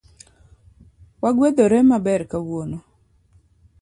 [1.23, 2.77] Wagwedhore maber kawuono